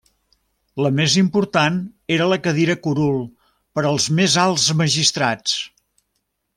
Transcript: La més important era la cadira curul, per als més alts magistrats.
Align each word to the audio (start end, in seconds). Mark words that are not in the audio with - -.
La 0.85 0.91
més 0.99 1.17
important 1.21 1.77
era 2.17 2.29
la 2.33 2.39
cadira 2.47 2.77
curul, 2.89 3.21
per 3.79 3.87
als 3.93 4.11
més 4.21 4.41
alts 4.49 4.67
magistrats. 4.85 5.59